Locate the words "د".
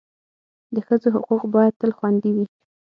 0.73-0.75